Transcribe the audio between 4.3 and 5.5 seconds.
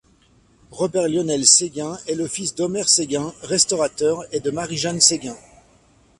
et de Marie-Jeanne Séguin.